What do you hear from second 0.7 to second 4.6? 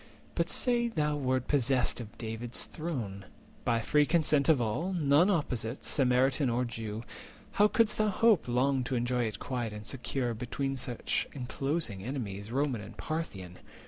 thou wert possessed of David's throne By free consent of